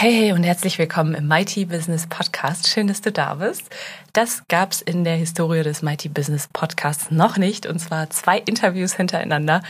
[0.00, 2.68] Hey und herzlich willkommen im Mighty Business Podcast.
[2.68, 3.64] Schön, dass du da bist.
[4.12, 8.38] Das gab es in der Historie des Mighty Business Podcasts noch nicht, und zwar zwei
[8.38, 9.60] Interviews hintereinander.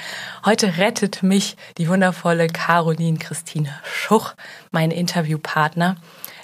[0.45, 4.35] Heute rettet mich die wundervolle Caroline Christine Schuch,
[4.71, 5.97] mein Interviewpartner.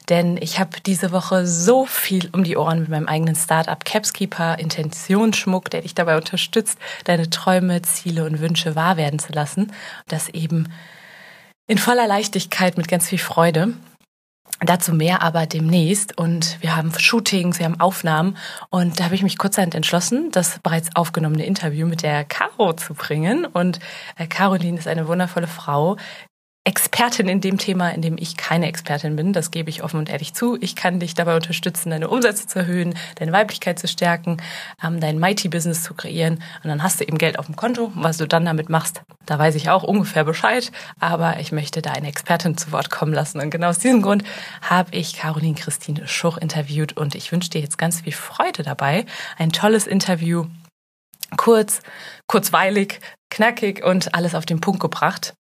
[0.09, 4.59] Denn ich habe diese Woche so viel um die Ohren mit meinem eigenen Startup Capskeeper
[4.59, 9.75] Intentionsschmuck, der dich dabei unterstützt, deine Träume, Ziele und Wünsche wahr werden zu lassen.
[10.09, 10.73] Das eben
[11.67, 13.75] in voller Leichtigkeit mit ganz viel Freude.
[14.61, 16.17] Dazu mehr aber demnächst.
[16.17, 18.37] Und wir haben Shootings, wir haben Aufnahmen.
[18.71, 22.95] Und da habe ich mich kurzerhand entschlossen, das bereits aufgenommene Interview mit der Caro zu
[22.95, 23.47] bringen.
[23.47, 23.81] Und
[24.17, 25.97] äh, Caroline ist eine wundervolle Frau,
[26.67, 29.35] Expertin in dem Thema, in dem ich keine Expertin bin.
[29.35, 30.57] Das gebe ich offen und ehrlich zu.
[30.63, 34.39] Ich kann dich dabei unterstützen, deine Umsätze zu erhöhen, deine Weiblichkeit zu stärken,
[34.83, 36.43] ähm, dein Mighty-Business zu kreieren.
[36.63, 37.93] Und dann hast du eben Geld auf dem Konto.
[37.95, 40.73] Was du dann damit machst, da weiß ich auch ungefähr Bescheid.
[40.99, 43.41] Aber ich möchte da eine Expertin zu Wort kommen lassen.
[43.41, 44.25] Und genau aus diesem Grund
[44.63, 46.97] habe ich Caroline Christine Schuch interviewt.
[46.97, 49.05] Und ich wünsche dir jetzt ganz viel Freude dabei.
[49.37, 50.47] Ein tolles Interview.
[51.37, 51.83] Kurz,
[52.27, 55.35] kurzweilig, knackig und alles auf den Punkt gebracht.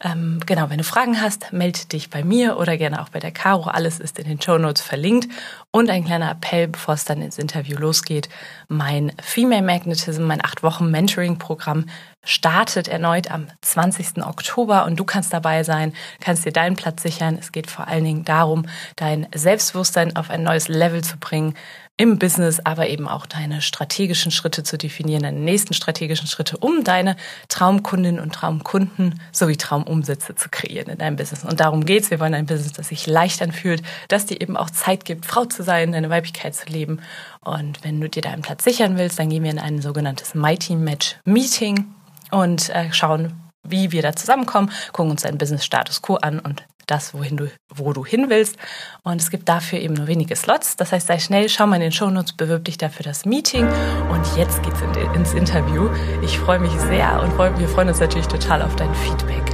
[0.00, 3.30] Ähm, genau, wenn du Fragen hast, melde dich bei mir oder gerne auch bei der
[3.30, 3.64] Caro.
[3.64, 5.28] Alles ist in den Show Notes verlinkt.
[5.70, 8.28] Und ein kleiner Appell, bevor es dann ins Interview losgeht.
[8.68, 11.86] Mein Female Magnetism, mein acht Wochen Mentoring-Programm
[12.24, 14.24] startet erneut am 20.
[14.24, 17.36] Oktober und du kannst dabei sein, kannst dir deinen Platz sichern.
[17.38, 21.54] Es geht vor allen Dingen darum, dein Selbstbewusstsein auf ein neues Level zu bringen,
[21.96, 26.82] im Business, aber eben auch deine strategischen Schritte zu definieren, deine nächsten strategischen Schritte, um
[26.82, 27.16] deine
[27.48, 31.44] Traumkundinnen und Traumkunden sowie Traumumsätze zu kreieren in deinem Business.
[31.44, 32.10] Und darum geht's.
[32.10, 35.44] Wir wollen ein Business, das sich leicht anfühlt, das dir eben auch Zeit gibt, Frau
[35.44, 37.00] zu sein, deine Weiblichkeit zu leben.
[37.40, 40.74] Und wenn du dir deinen Platz sichern willst, dann gehen wir in ein sogenanntes Mighty
[40.74, 41.94] Match Meeting
[42.32, 46.64] und äh, schauen, wie wir da zusammenkommen, gucken uns deinen Business Status Quo an und
[46.86, 48.56] das, wohin du, wo du hin willst.
[49.02, 50.76] Und es gibt dafür eben nur wenige Slots.
[50.76, 53.66] Das heißt, sei schnell, schau mal in den Shownotes, bewirb dich dafür das Meeting.
[54.10, 55.88] Und jetzt geht's in, ins Interview.
[56.22, 59.53] Ich freue mich sehr und wir freuen uns natürlich total auf dein Feedback.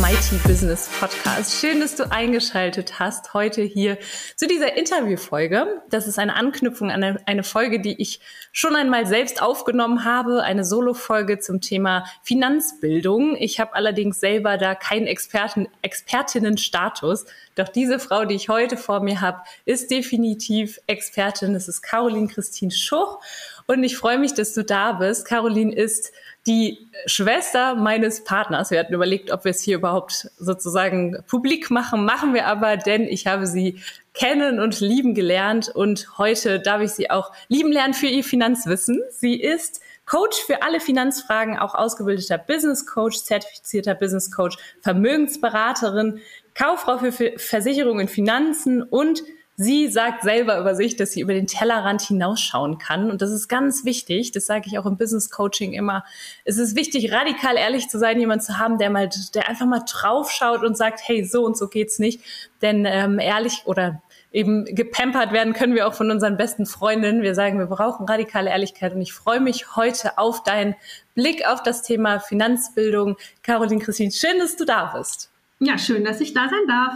[0.00, 1.60] Mighty Business Podcast.
[1.60, 3.98] Schön, dass du eingeschaltet hast heute hier
[4.36, 5.82] zu dieser Interviewfolge.
[5.90, 8.20] Das ist eine Anknüpfung an eine, eine Folge, die ich
[8.52, 13.36] schon einmal selbst aufgenommen habe, eine Solo-Folge zum Thema Finanzbildung.
[13.36, 17.26] Ich habe allerdings selber da keinen Experten, Expertinnenstatus.
[17.54, 21.52] Doch diese Frau, die ich heute vor mir habe, ist definitiv Expertin.
[21.52, 23.20] Das ist Caroline Christine Schuch.
[23.66, 25.26] Und ich freue mich, dass du da bist.
[25.26, 26.12] Caroline ist
[26.46, 28.70] die Schwester meines Partners.
[28.70, 32.04] Wir hatten überlegt, ob wir es hier überhaupt sozusagen publik machen.
[32.04, 33.80] Machen wir aber, denn ich habe sie
[34.12, 39.02] kennen und lieben gelernt und heute darf ich sie auch lieben lernen für ihr Finanzwissen.
[39.10, 46.20] Sie ist Coach für alle Finanzfragen, auch ausgebildeter Business Coach, zertifizierter Business Coach, Vermögensberaterin,
[46.54, 49.22] Kauffrau für Versicherungen, Finanzen und
[49.56, 53.08] Sie sagt selber über sich, dass sie über den Tellerrand hinausschauen kann.
[53.08, 54.32] Und das ist ganz wichtig.
[54.32, 56.04] Das sage ich auch im Business Coaching immer.
[56.44, 59.84] Es ist wichtig, radikal ehrlich zu sein, jemand zu haben, der mal, der einfach mal
[59.88, 62.20] draufschaut und sagt, hey, so und so geht's nicht.
[62.62, 67.22] Denn ähm, ehrlich oder eben gepampert werden können wir auch von unseren besten Freundinnen.
[67.22, 68.92] Wir sagen, wir brauchen radikale Ehrlichkeit.
[68.92, 70.74] Und ich freue mich heute auf deinen
[71.14, 73.16] Blick auf das Thema Finanzbildung.
[73.44, 75.30] Caroline Christine, schön, dass du da bist.
[75.60, 76.94] Ja, schön, dass ich da sein darf.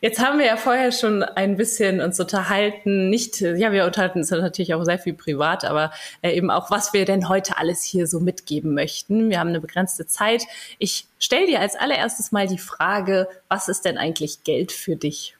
[0.00, 4.30] Jetzt haben wir ja vorher schon ein bisschen uns unterhalten, nicht, ja, wir unterhalten uns
[4.30, 5.92] natürlich auch sehr viel privat, aber
[6.22, 9.30] äh, eben auch, was wir denn heute alles hier so mitgeben möchten.
[9.30, 10.44] Wir haben eine begrenzte Zeit.
[10.78, 15.36] Ich stelle dir als allererstes mal die Frage, was ist denn eigentlich Geld für dich?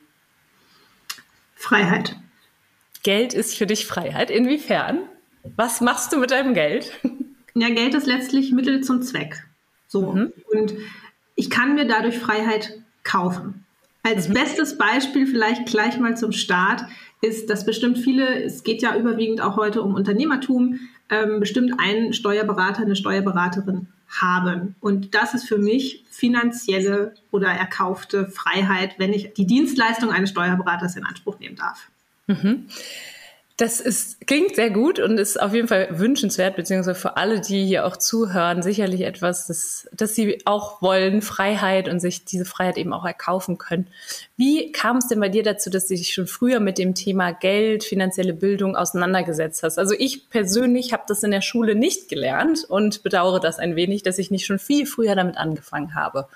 [1.54, 2.16] Freiheit.
[3.02, 4.30] Geld ist für dich Freiheit.
[4.30, 5.00] Inwiefern?
[5.56, 6.92] Was machst du mit deinem Geld?
[7.54, 9.44] Ja, Geld ist letztlich Mittel zum Zweck.
[9.86, 10.12] So.
[10.12, 10.32] Mhm.
[10.50, 10.74] Und
[11.36, 13.63] ich kann mir dadurch Freiheit kaufen.
[14.04, 14.34] Als mhm.
[14.34, 16.84] bestes Beispiel vielleicht gleich mal zum Start
[17.20, 20.78] ist, dass bestimmt viele, es geht ja überwiegend auch heute um Unternehmertum,
[21.10, 24.76] ähm, bestimmt einen Steuerberater, eine Steuerberaterin haben.
[24.80, 30.96] Und das ist für mich finanzielle oder erkaufte Freiheit, wenn ich die Dienstleistung eines Steuerberaters
[30.96, 31.88] in Anspruch nehmen darf.
[32.26, 32.66] Mhm.
[33.56, 37.64] Das ist, klingt sehr gut und ist auf jeden Fall wünschenswert, beziehungsweise für alle, die
[37.64, 42.78] hier auch zuhören, sicherlich etwas, das, dass sie auch wollen, Freiheit und sich diese Freiheit
[42.78, 43.86] eben auch erkaufen können.
[44.36, 47.30] Wie kam es denn bei dir dazu, dass du dich schon früher mit dem Thema
[47.30, 49.78] Geld, finanzielle Bildung auseinandergesetzt hast?
[49.78, 54.02] Also ich persönlich habe das in der Schule nicht gelernt und bedauere das ein wenig,
[54.02, 56.26] dass ich nicht schon viel früher damit angefangen habe.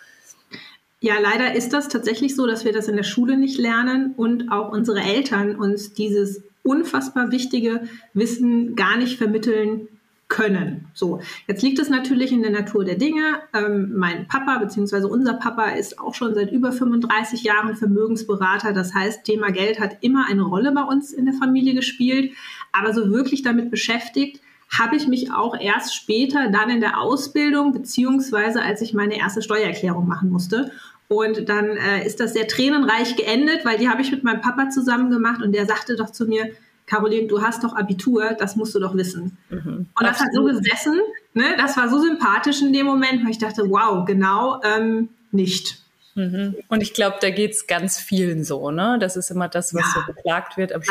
[1.01, 4.53] Ja, leider ist das tatsächlich so, dass wir das in der Schule nicht lernen und
[4.53, 9.89] auch unsere Eltern uns dieses unfassbar wichtige Wissen gar nicht vermitteln
[10.29, 10.89] können.
[10.93, 13.41] So, jetzt liegt es natürlich in der Natur der Dinge.
[13.55, 15.07] Ähm, mein Papa bzw.
[15.07, 18.75] unser Papa ist auch schon seit über 35 Jahren Vermögensberater.
[18.75, 22.33] Das heißt, Thema Geld hat immer eine Rolle bei uns in der Familie gespielt.
[22.73, 24.43] Aber so wirklich damit beschäftigt
[24.79, 29.41] habe ich mich auch erst später dann in der Ausbildung beziehungsweise als ich meine erste
[29.41, 30.71] Steuererklärung machen musste.
[31.09, 34.69] Und dann äh, ist das sehr tränenreich geendet, weil die habe ich mit meinem Papa
[34.69, 36.51] zusammen gemacht und der sagte doch zu mir,
[36.87, 39.37] Caroline, du hast doch Abitur, das musst du doch wissen.
[39.51, 39.87] Mhm.
[39.95, 41.01] Und das hat so gesessen,
[41.35, 41.45] ne?
[41.57, 45.83] das war so sympathisch in dem Moment, weil ich dachte, wow, genau ähm, nicht.
[46.15, 46.57] Mhm.
[46.69, 48.99] Und ich glaube, da geht es ganz vielen so, ne?
[49.01, 50.01] Das ist immer das, was ja.
[50.01, 50.73] so beklagt wird.
[50.73, 50.83] Am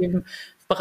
[0.00, 0.24] eben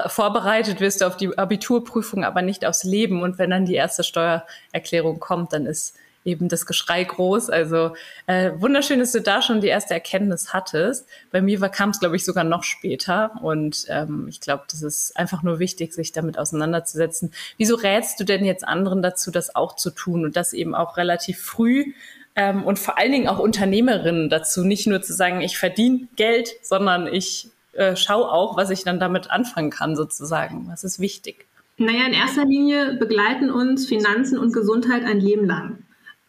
[0.07, 3.21] vorbereitet wirst du auf die Abiturprüfung, aber nicht aufs Leben.
[3.21, 7.49] Und wenn dann die erste Steuererklärung kommt, dann ist eben das Geschrei groß.
[7.49, 7.95] Also
[8.27, 11.07] äh, wunderschön, dass du da schon die erste Erkenntnis hattest.
[11.31, 13.31] Bei mir kam es, glaube ich, sogar noch später.
[13.41, 17.33] Und ähm, ich glaube, das ist einfach nur wichtig, sich damit auseinanderzusetzen.
[17.57, 20.97] Wieso rätst du denn jetzt anderen dazu, das auch zu tun und das eben auch
[20.97, 21.93] relativ früh?
[22.35, 26.49] Ähm, und vor allen Dingen auch Unternehmerinnen dazu, nicht nur zu sagen, ich verdiene Geld,
[26.63, 30.67] sondern ich äh, schaue auch, was ich dann damit anfangen kann, sozusagen.
[30.67, 31.45] Was ist wichtig?
[31.77, 35.79] Naja, in erster Linie begleiten uns Finanzen und Gesundheit ein Leben lang.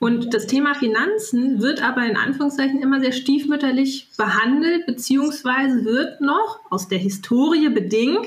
[0.05, 6.61] Und das Thema Finanzen wird aber in Anführungszeichen immer sehr stiefmütterlich behandelt, beziehungsweise wird noch
[6.69, 8.27] aus der Historie bedingt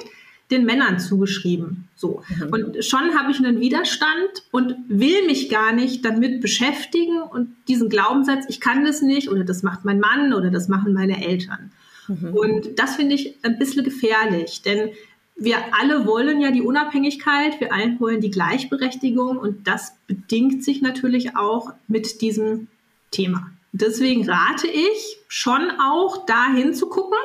[0.49, 1.87] den Männern zugeschrieben.
[1.95, 2.23] So.
[2.29, 2.49] Mhm.
[2.49, 7.89] Und schon habe ich einen Widerstand und will mich gar nicht damit beschäftigen und diesen
[7.89, 11.71] Glaubenssatz, ich kann das nicht oder das macht mein Mann oder das machen meine Eltern.
[12.07, 12.33] Mhm.
[12.33, 14.89] Und das finde ich ein bisschen gefährlich, denn
[15.37, 20.81] wir alle wollen ja die Unabhängigkeit, wir alle wollen die Gleichberechtigung und das bedingt sich
[20.81, 22.67] natürlich auch mit diesem
[23.11, 23.51] Thema.
[23.71, 27.19] Deswegen rate ich schon auch dahin zu gucken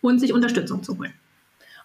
[0.00, 1.12] und sich Unterstützung zu holen.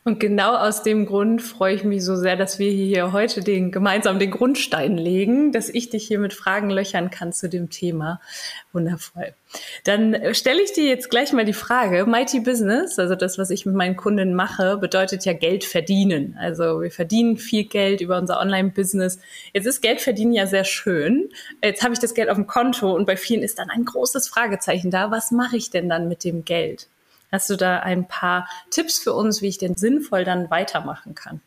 [0.04, 3.72] Und genau aus dem Grund freue ich mich so sehr, dass wir hier heute den,
[3.72, 8.20] gemeinsam den Grundstein legen, dass ich dich hier mit Fragen löchern kann zu dem Thema.
[8.74, 9.36] Wundervoll.
[9.84, 13.68] Dann stelle ich dir jetzt gleich mal die Frage, Mighty Business, also das, was ich
[13.68, 16.36] mit meinen Kunden mache, bedeutet ja Geld verdienen.
[16.40, 19.20] Also wir verdienen viel Geld über unser Online-Business.
[19.54, 21.30] Jetzt ist Geld verdienen ja sehr schön.
[21.64, 24.28] Jetzt habe ich das Geld auf dem Konto und bei vielen ist dann ein großes
[24.28, 25.12] Fragezeichen da.
[25.12, 26.88] Was mache ich denn dann mit dem Geld?
[27.32, 31.42] Hast du da ein paar Tipps für uns, wie ich denn sinnvoll dann weitermachen kann?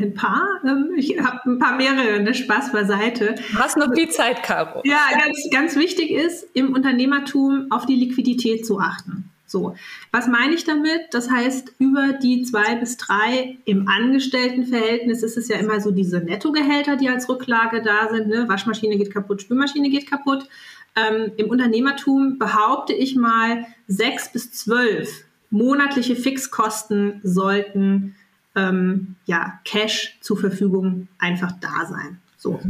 [0.00, 0.46] Ein paar?
[0.64, 2.34] Ähm, ich habe ein paar mehrere, ne?
[2.34, 3.34] Spaß beiseite.
[3.52, 4.80] Du hast noch viel Zeit, Caro.
[4.84, 9.30] Ja, ganz, ganz wichtig ist, im Unternehmertum auf die Liquidität zu achten.
[9.50, 9.74] So,
[10.12, 11.08] was meine ich damit?
[11.10, 16.20] Das heißt, über die zwei bis drei im Angestelltenverhältnis ist es ja immer so diese
[16.20, 18.28] Nettogehälter, die als Rücklage da sind.
[18.28, 18.48] Ne?
[18.48, 20.48] Waschmaschine geht kaputt, Spülmaschine geht kaputt.
[20.96, 28.14] Ähm, Im Unternehmertum behaupte ich mal, sechs bis zwölf monatliche Fixkosten sollten
[28.54, 32.18] ähm, ja, Cash zur Verfügung einfach da sein.
[32.36, 32.60] So.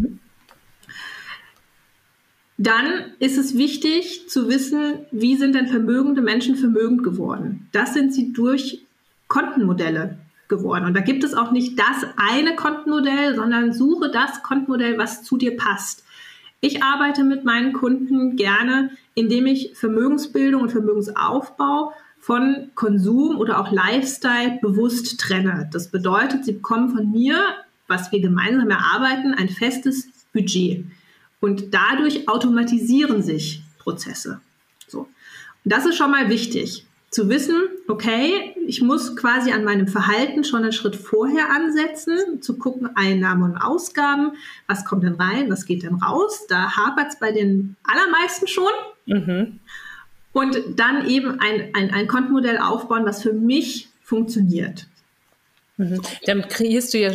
[2.58, 2.86] Dann
[3.18, 7.68] ist es wichtig zu wissen, wie sind denn vermögende Menschen vermögend geworden?
[7.72, 8.84] Das sind sie durch
[9.28, 10.18] Kontenmodelle
[10.48, 10.84] geworden.
[10.84, 15.38] Und da gibt es auch nicht das eine Kontenmodell, sondern suche das Kontenmodell, was zu
[15.38, 16.04] dir passt.
[16.60, 23.72] Ich arbeite mit meinen Kunden gerne, indem ich Vermögensbildung und Vermögensaufbau von Konsum oder auch
[23.72, 25.70] Lifestyle bewusst trenne.
[25.72, 27.38] Das bedeutet, sie bekommen von mir,
[27.88, 30.84] was wir gemeinsam erarbeiten, ein festes Budget.
[31.40, 34.42] Und dadurch automatisieren sich Prozesse.
[34.86, 35.00] So.
[35.00, 37.56] Und das ist schon mal wichtig zu wissen,
[37.88, 43.42] okay, ich muss quasi an meinem Verhalten schon einen Schritt vorher ansetzen, zu gucken, Einnahmen
[43.42, 44.32] und Ausgaben,
[44.68, 46.46] was kommt denn rein, was geht denn raus.
[46.48, 48.72] Da hapert es bei den allermeisten schon.
[49.06, 49.58] Mhm.
[50.32, 54.86] Und dann eben ein, ein, ein Kontenmodell aufbauen, was für mich funktioniert.
[55.80, 56.02] Mhm.
[56.26, 57.10] Damit kreierst du ja,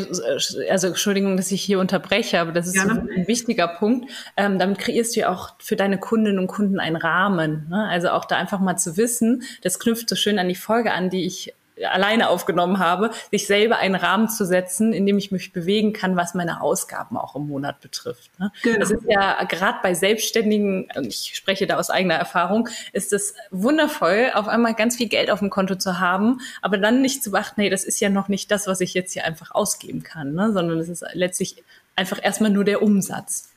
[0.71, 4.09] also Entschuldigung, dass ich hier unterbreche, aber das ist so ein wichtiger Punkt.
[4.37, 7.67] Ähm, damit kreierst du ja auch für deine Kundinnen und Kunden einen Rahmen.
[7.69, 7.87] Ne?
[7.87, 11.11] Also auch da einfach mal zu wissen, das knüpft so schön an die Folge an,
[11.11, 11.53] die ich
[11.83, 16.15] alleine aufgenommen habe, sich selber einen Rahmen zu setzen, in dem ich mich bewegen kann,
[16.15, 18.31] was meine Ausgaben auch im Monat betrifft.
[18.39, 18.51] Ne?
[18.63, 18.79] Genau.
[18.79, 23.35] Das ist ja gerade bei Selbstständigen, und ich spreche da aus eigener Erfahrung, ist es
[23.51, 27.31] wundervoll, auf einmal ganz viel Geld auf dem Konto zu haben, aber dann nicht zu
[27.31, 30.33] beachten, nee, das ist ja noch nicht das, was ich jetzt hier einfach ausgeben kann,
[30.33, 30.53] ne?
[30.53, 31.63] sondern es ist letztlich
[31.95, 33.51] einfach erstmal nur der Umsatz.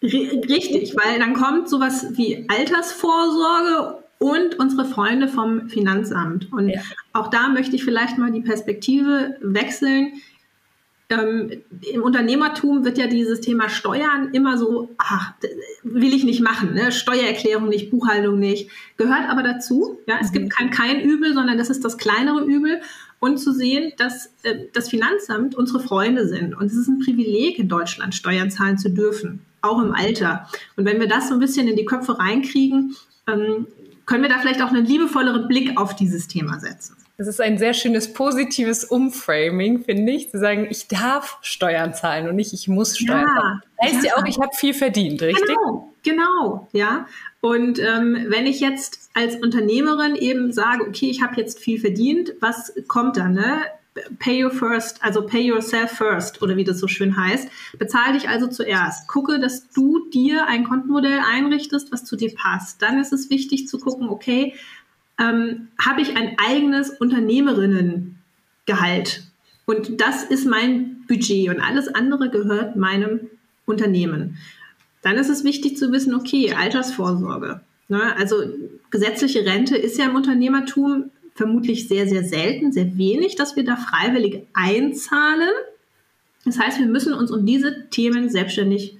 [0.00, 6.52] Richtig, weil dann kommt sowas wie Altersvorsorge und unsere Freunde vom Finanzamt.
[6.52, 6.80] Und ja.
[7.12, 10.14] auch da möchte ich vielleicht mal die Perspektive wechseln.
[11.10, 15.32] Ähm, Im Unternehmertum wird ja dieses Thema Steuern immer so, ach,
[15.82, 16.92] will ich nicht machen, ne?
[16.92, 20.00] Steuererklärung nicht, Buchhaltung nicht, gehört aber dazu.
[20.06, 20.32] Ja, es mhm.
[20.34, 22.80] gibt kein, kein Übel, sondern das ist das kleinere Übel.
[23.20, 26.54] Und zu sehen, dass äh, das Finanzamt unsere Freunde sind.
[26.54, 30.48] Und es ist ein Privileg in Deutschland, Steuern zahlen zu dürfen, auch im Alter.
[30.76, 32.94] Und wenn wir das so ein bisschen in die Köpfe reinkriegen,
[33.26, 33.66] ähm,
[34.08, 36.96] können wir da vielleicht auch einen liebevolleren Blick auf dieses Thema setzen.
[37.18, 42.26] Das ist ein sehr schönes positives Umframing, finde ich, zu sagen, ich darf Steuern zahlen
[42.26, 43.60] und nicht ich muss Steuern ja, zahlen.
[43.82, 45.44] Heißt ja, ja auch, ich habe viel verdient, richtig?
[45.46, 47.06] Genau, genau, ja.
[47.40, 52.32] Und ähm, wenn ich jetzt als Unternehmerin eben sage, okay, ich habe jetzt viel verdient,
[52.40, 53.34] was kommt dann?
[53.34, 53.62] Ne?
[54.18, 57.48] Pay your first, also pay yourself first oder wie das so schön heißt.
[57.78, 59.08] Bezahl dich also zuerst.
[59.08, 62.82] Gucke, dass du dir ein Kontenmodell einrichtest, was zu dir passt.
[62.82, 64.54] Dann ist es wichtig zu gucken, okay,
[65.18, 69.24] ähm, habe ich ein eigenes Unternehmerinnengehalt?
[69.66, 73.28] Und das ist mein Budget und alles andere gehört meinem
[73.66, 74.38] Unternehmen.
[75.02, 77.60] Dann ist es wichtig zu wissen, okay, Altersvorsorge.
[77.88, 78.16] Ne?
[78.16, 78.36] Also
[78.90, 83.76] gesetzliche Rente ist ja im Unternehmertum vermutlich sehr, sehr selten, sehr wenig, dass wir da
[83.76, 85.48] freiwillig einzahlen.
[86.44, 88.98] Das heißt, wir müssen uns um diese Themen selbstständig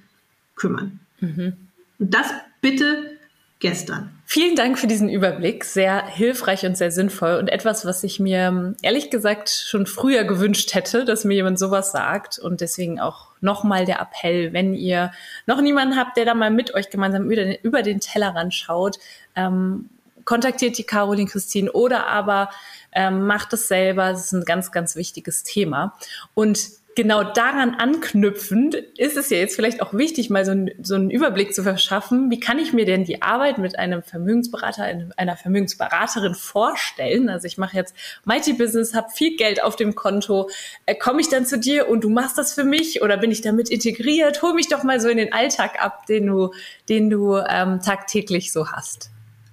[0.55, 1.01] kümmern.
[1.19, 1.53] Mhm.
[1.99, 2.31] Und das
[2.61, 3.17] bitte
[3.59, 4.11] gestern.
[4.23, 5.65] Vielen Dank für diesen Überblick.
[5.65, 10.73] Sehr hilfreich und sehr sinnvoll und etwas, was ich mir ehrlich gesagt schon früher gewünscht
[10.73, 12.39] hätte, dass mir jemand sowas sagt.
[12.39, 15.11] Und deswegen auch nochmal der Appell, wenn ihr
[15.45, 18.99] noch niemanden habt, der da mal mit euch gemeinsam über den, über den Tellerrand schaut,
[19.35, 19.89] ähm,
[20.29, 22.51] kontaktiert die Caroline Christine oder aber
[22.91, 24.11] ähm, macht es selber.
[24.11, 25.97] Das ist ein ganz, ganz wichtiges Thema.
[26.35, 26.59] Und
[26.95, 31.09] genau daran anknüpfend ist es ja jetzt vielleicht auch wichtig, mal so, ein, so einen
[31.09, 32.29] Überblick zu verschaffen.
[32.29, 34.83] Wie kann ich mir denn die Arbeit mit einem Vermögensberater,
[35.17, 37.27] einer Vermögensberaterin vorstellen?
[37.27, 40.47] Also ich mache jetzt Mighty Business, habe viel Geld auf dem Konto.
[40.85, 43.41] Äh, Komme ich dann zu dir und du machst das für mich oder bin ich
[43.41, 44.43] damit integriert?
[44.43, 46.53] Hol mich doch mal so in den Alltag ab, den du,
[46.87, 49.09] den du ähm, tagtäglich so hast.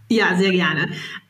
[0.09, 0.89] Ja, sehr gerne.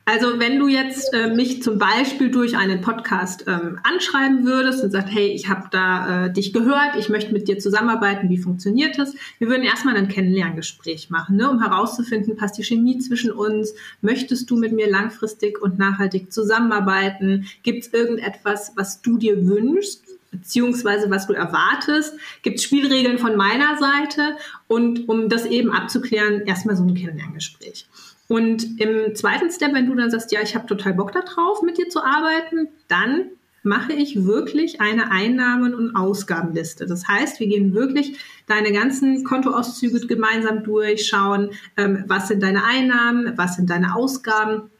[0.08, 4.92] Also wenn du jetzt äh, mich zum Beispiel durch einen Podcast ähm, anschreiben würdest und
[4.92, 8.98] sagst, hey, ich habe da äh, dich gehört, ich möchte mit dir zusammenarbeiten, wie funktioniert
[8.98, 9.14] das?
[9.40, 13.74] Wir würden erstmal ein Kennenlerngespräch machen, ne, um herauszufinden, passt die Chemie zwischen uns?
[14.00, 17.46] Möchtest du mit mir langfristig und nachhaltig zusammenarbeiten?
[17.64, 20.04] Gibt es irgendetwas, was du dir wünschst?
[20.30, 24.36] beziehungsweise was du erwartest, gibt es Spielregeln von meiner Seite
[24.68, 27.86] und um das eben abzuklären, erstmal so ein Kennenlerngespräch.
[28.28, 31.78] Und im zweiten Step, wenn du dann sagst, ja, ich habe total Bock darauf, mit
[31.78, 33.30] dir zu arbeiten, dann
[33.62, 36.86] mache ich wirklich eine Einnahmen- und Ausgabenliste.
[36.86, 42.64] Das heißt, wir gehen wirklich deine ganzen Kontoauszüge gemeinsam durch, schauen, ähm, was sind deine
[42.64, 44.70] Einnahmen, was sind deine Ausgaben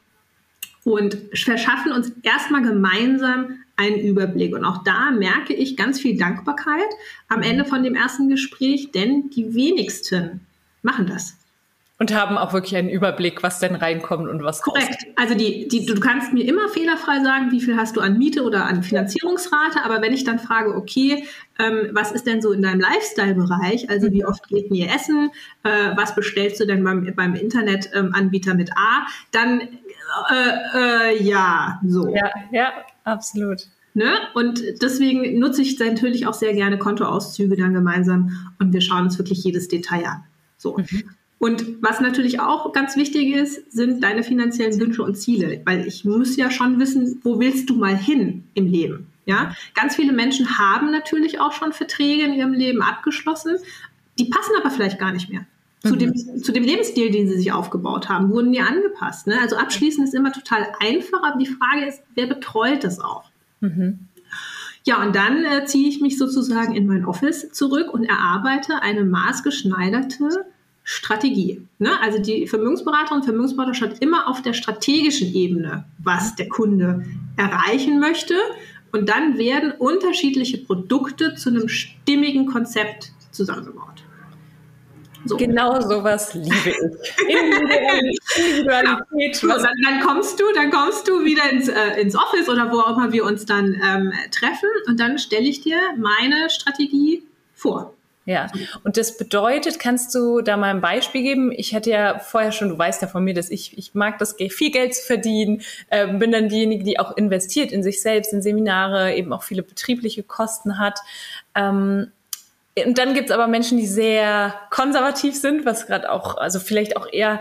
[0.85, 4.55] und verschaffen uns erstmal gemeinsam einen Überblick.
[4.55, 6.89] Und auch da merke ich ganz viel Dankbarkeit
[7.27, 10.39] am Ende von dem ersten Gespräch, denn die wenigsten
[10.81, 11.35] machen das.
[11.99, 14.87] Und haben auch wirklich einen Überblick, was denn reinkommt und was Korrekt.
[14.87, 15.17] Rauskommt.
[15.17, 18.43] Also die, die, du kannst mir immer fehlerfrei sagen, wie viel hast du an Miete
[18.43, 21.25] oder an Finanzierungsrate, aber wenn ich dann frage, okay,
[21.57, 23.89] ähm, was ist denn so in deinem Lifestyle-Bereich?
[23.89, 25.31] Also wie oft geht ihr essen?
[25.63, 29.07] Äh, was bestellst du denn beim, beim Internetanbieter ähm, mit A?
[29.31, 29.61] Dann
[30.29, 32.13] äh, äh, ja, so.
[32.13, 32.73] Ja, ja,
[33.03, 33.67] absolut.
[33.93, 34.13] Ne?
[34.35, 39.17] Und deswegen nutze ich natürlich auch sehr gerne Kontoauszüge dann gemeinsam und wir schauen uns
[39.17, 40.23] wirklich jedes Detail an.
[40.57, 40.77] So.
[40.77, 41.16] Mhm.
[41.39, 46.03] Und was natürlich auch ganz wichtig ist, sind deine finanziellen Wünsche und Ziele, weil ich
[46.03, 49.07] muss ja schon wissen, wo willst du mal hin im Leben?
[49.25, 53.57] Ja, ganz viele Menschen haben natürlich auch schon Verträge in ihrem Leben abgeschlossen,
[54.17, 55.45] die passen aber vielleicht gar nicht mehr.
[55.83, 55.99] Zu, mhm.
[55.99, 59.27] dem, zu dem Lebensstil, den sie sich aufgebaut haben, wurden die angepasst.
[59.27, 59.35] Ne?
[59.39, 63.29] Also abschließen ist immer total einfach, aber die Frage ist, wer betreut das auch?
[63.59, 63.99] Mhm.
[64.85, 69.03] Ja, und dann äh, ziehe ich mich sozusagen in mein Office zurück und erarbeite eine
[69.03, 70.45] maßgeschneiderte
[70.89, 71.67] Strategie.
[71.79, 71.99] Ne?
[72.01, 77.03] Also die Vermögensberaterin und Vermögensberater schaut immer auf der strategischen Ebene, was der Kunde
[77.35, 78.35] erreichen möchte.
[78.93, 84.05] Und dann werden unterschiedliche Produkte zu einem stimmigen Konzept zusammengebaut.
[85.25, 85.35] So.
[85.35, 87.27] Genau sowas liebe ich.
[87.27, 88.21] Individualität.
[89.33, 92.79] So, dann, dann, kommst du, dann kommst du wieder ins, äh, ins Office oder wo
[92.79, 97.23] auch immer wir uns dann ähm, treffen und dann stelle ich dir meine Strategie
[97.55, 97.96] vor.
[98.27, 98.47] Ja,
[98.83, 101.53] und das bedeutet, kannst du da mal ein Beispiel geben?
[101.55, 104.35] Ich hatte ja vorher schon, du weißt ja von mir, dass ich, ich mag das,
[104.49, 108.41] viel Geld zu verdienen, äh, bin dann diejenige, die auch investiert in sich selbst, in
[108.41, 110.99] Seminare, eben auch viele betriebliche Kosten hat.
[111.55, 112.11] Ähm,
[112.85, 117.07] und dann gibt's aber Menschen, die sehr konservativ sind, was gerade auch, also vielleicht auch
[117.09, 117.39] eher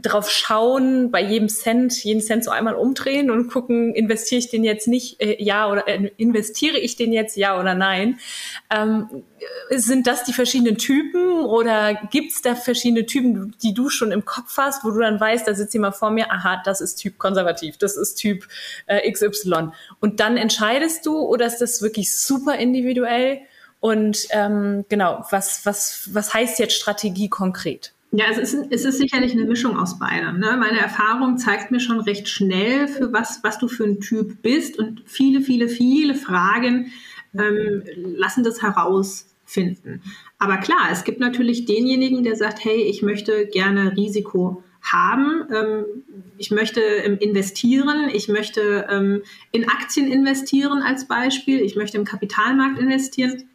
[0.00, 4.62] drauf schauen, bei jedem Cent, jeden Cent so einmal umdrehen und gucken, investiere ich den
[4.62, 8.20] jetzt nicht, äh, ja oder äh, investiere ich den jetzt, ja oder nein.
[8.70, 9.24] Ähm,
[9.70, 14.56] sind das die verschiedenen Typen oder gibt's da verschiedene Typen, die du schon im Kopf
[14.56, 17.76] hast, wo du dann weißt, da sitzt jemand vor mir, aha, das ist Typ konservativ,
[17.76, 18.46] das ist Typ
[18.86, 19.70] äh, XY.
[20.00, 23.40] Und dann entscheidest du oder ist das wirklich super individuell?
[23.80, 27.92] Und ähm, genau, was, was, was heißt jetzt Strategie konkret?
[28.10, 30.38] Ja, es ist, es ist sicherlich eine Mischung aus beidem.
[30.38, 30.56] Ne?
[30.58, 34.78] Meine Erfahrung zeigt mir schon recht schnell, für was, was du für ein Typ bist
[34.78, 36.90] und viele, viele, viele Fragen
[37.38, 40.00] ähm, lassen das herausfinden.
[40.38, 45.44] Aber klar, es gibt natürlich denjenigen, der sagt, hey, ich möchte gerne Risiko haben.
[45.52, 45.84] Ähm,
[46.38, 49.22] ich möchte ähm, investieren, ich möchte ähm,
[49.52, 53.48] in Aktien investieren als Beispiel, ich möchte im Kapitalmarkt investieren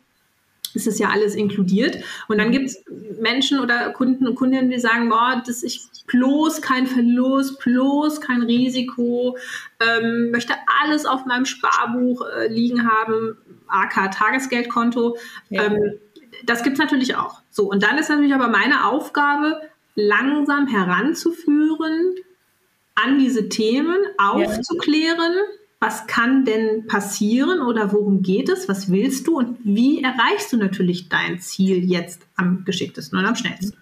[0.73, 2.03] ist es ja alles inkludiert.
[2.27, 2.83] Und dann gibt es
[3.19, 8.43] Menschen oder Kunden und Kundinnen, die sagen, boah, das ist bloß kein Verlust, bloß kein
[8.43, 9.37] Risiko,
[9.79, 13.37] ähm, möchte alles auf meinem Sparbuch äh, liegen haben,
[13.67, 15.17] AK Tagesgeldkonto.
[15.49, 15.63] Ja.
[15.65, 15.99] Ähm,
[16.45, 17.41] das gibt es natürlich auch.
[17.49, 19.61] So, und dann ist natürlich aber meine Aufgabe,
[19.95, 22.15] langsam heranzuführen
[22.95, 25.33] an diese Themen, aufzuklären.
[25.33, 30.53] Ja was kann denn passieren oder worum geht es, was willst du und wie erreichst
[30.53, 33.77] du natürlich dein Ziel jetzt am geschicktesten und am schnellsten.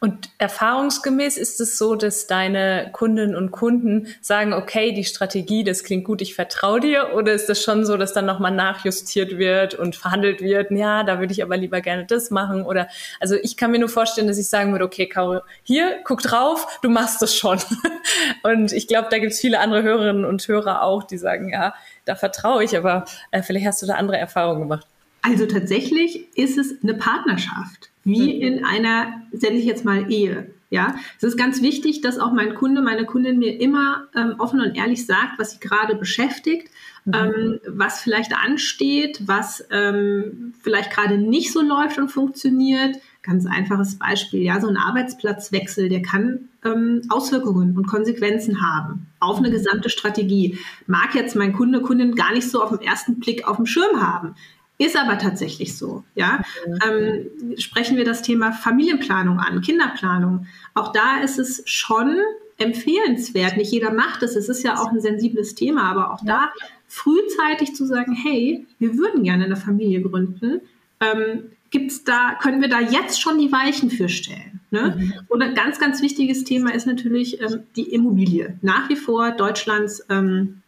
[0.00, 5.84] Und erfahrungsgemäß ist es so, dass deine Kundinnen und Kunden sagen, okay, die Strategie, das
[5.84, 9.74] klingt gut, ich vertraue dir, oder ist das schon so, dass dann nochmal nachjustiert wird
[9.74, 12.88] und verhandelt wird, ja, da würde ich aber lieber gerne das machen oder,
[13.20, 16.78] also ich kann mir nur vorstellen, dass ich sagen würde, okay, Caro, hier, guck drauf,
[16.82, 17.58] du machst das schon.
[18.42, 21.74] Und ich glaube, da gibt es viele andere Hörerinnen und Hörer auch, die sagen, ja,
[22.04, 24.86] da vertraue ich, aber äh, vielleicht hast du da andere Erfahrungen gemacht.
[25.22, 28.40] Also tatsächlich ist es eine Partnerschaft wie mhm.
[28.40, 30.50] in einer, sende ich jetzt mal Ehe.
[30.70, 34.58] Ja, es ist ganz wichtig, dass auch mein Kunde, meine Kundin mir immer ähm, offen
[34.58, 36.70] und ehrlich sagt, was sie gerade beschäftigt,
[37.04, 37.12] mhm.
[37.14, 42.96] ähm, was vielleicht ansteht, was ähm, vielleicht gerade nicht so läuft und funktioniert.
[43.22, 49.36] Ganz einfaches Beispiel, ja, so ein Arbeitsplatzwechsel, der kann ähm, Auswirkungen und Konsequenzen haben auf
[49.36, 50.58] eine gesamte Strategie.
[50.86, 54.00] Mag jetzt mein Kunde, Kundin gar nicht so auf den ersten Blick auf dem Schirm
[54.00, 54.34] haben.
[54.82, 56.02] Ist aber tatsächlich so.
[56.16, 56.42] Ja?
[56.66, 56.78] Mhm.
[56.88, 60.46] Ähm, sprechen wir das Thema Familienplanung an, Kinderplanung.
[60.74, 62.18] Auch da ist es schon
[62.58, 63.56] empfehlenswert.
[63.56, 64.34] Nicht jeder macht es.
[64.34, 66.50] Es ist ja auch ein sensibles Thema, aber auch da
[66.88, 70.60] frühzeitig zu sagen, hey, wir würden gerne eine Familie gründen.
[71.00, 74.60] Ähm, gibt's da, können wir da jetzt schon die Weichen für stellen?
[74.72, 74.96] Ne?
[74.98, 75.12] Mhm.
[75.28, 78.58] Und ein ganz, ganz wichtiges Thema ist natürlich ähm, die Immobilie.
[78.62, 80.61] Nach wie vor Deutschlands ähm,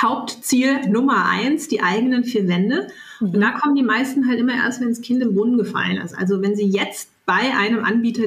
[0.00, 2.88] Hauptziel Nummer eins, die eigenen vier Wände.
[3.20, 3.30] Mhm.
[3.30, 6.16] Und da kommen die meisten halt immer erst, wenn das Kind im Brunnen gefallen ist.
[6.16, 8.24] Also wenn sie jetzt bei einem Anbieter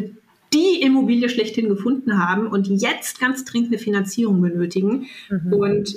[0.53, 5.08] die Immobilie schlechthin gefunden haben und jetzt ganz dringend eine Finanzierung benötigen.
[5.29, 5.53] Mhm.
[5.53, 5.95] Und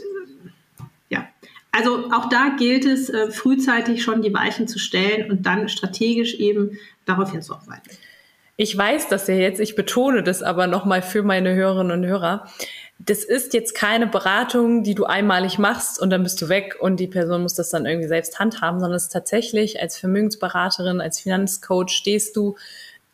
[1.09, 1.27] ja,
[1.73, 6.35] also auch da gilt es, äh, frühzeitig schon die Weichen zu stellen und dann strategisch
[6.35, 7.93] eben darauf hinzuarbeiten.
[8.57, 12.47] Ich weiß das ja jetzt, ich betone das aber nochmal für meine Hörerinnen und Hörer
[13.05, 17.01] das ist jetzt keine Beratung, die du einmalig machst und dann bist du weg und
[17.01, 21.21] die Person muss das dann irgendwie selbst handhaben, sondern es ist tatsächlich als Vermögensberaterin, als
[21.21, 22.57] Finanzcoach stehst du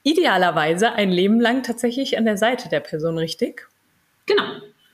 [0.02, 3.68] idealerweise ein Leben lang tatsächlich an der Seite der Person, richtig?
[4.26, 4.44] Genau.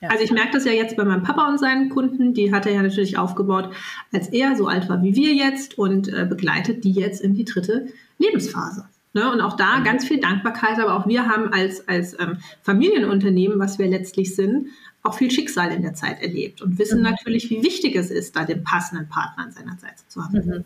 [0.01, 0.09] Ja.
[0.09, 2.73] Also ich merke das ja jetzt bei meinem Papa und seinen Kunden, die hat er
[2.73, 3.73] ja natürlich aufgebaut,
[4.13, 7.45] als er so alt war wie wir jetzt und äh, begleitet die jetzt in die
[7.45, 8.87] dritte Lebensphase.
[9.15, 9.31] Ne?
[9.31, 9.85] Und auch da mhm.
[9.85, 14.67] ganz viel Dankbarkeit, aber auch wir haben als, als ähm, Familienunternehmen, was wir letztlich sind,
[15.03, 17.05] auch viel Schicksal in der Zeit erlebt und wissen mhm.
[17.05, 20.45] natürlich, wie wichtig es ist, da den passenden Partner an seiner Seite zu haben.
[20.45, 20.63] Mhm.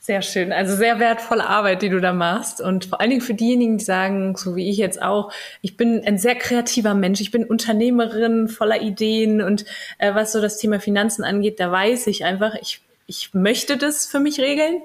[0.00, 0.52] Sehr schön.
[0.52, 2.62] Also sehr wertvolle Arbeit, die du da machst.
[2.62, 6.02] Und vor allen Dingen für diejenigen, die sagen, so wie ich jetzt auch, ich bin
[6.06, 9.66] ein sehr kreativer Mensch, ich bin Unternehmerin voller Ideen und
[9.98, 14.06] äh, was so das Thema Finanzen angeht, da weiß ich einfach, ich, ich möchte das
[14.06, 14.80] für mich regeln,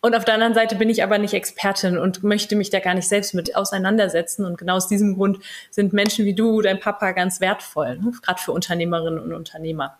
[0.00, 2.94] und auf der anderen Seite bin ich aber nicht Expertin und möchte mich da gar
[2.94, 4.44] nicht selbst mit auseinandersetzen.
[4.44, 5.38] Und genau aus diesem Grund
[5.70, 8.12] sind Menschen wie du, dein Papa, ganz wertvoll, ne?
[8.22, 9.98] gerade für Unternehmerinnen und Unternehmer.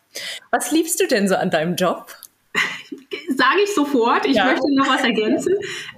[0.50, 2.06] Was liebst du denn so an deinem Job?
[3.36, 4.26] sage ich sofort.
[4.26, 4.46] Ich ja.
[4.46, 5.54] möchte noch was ergänzen,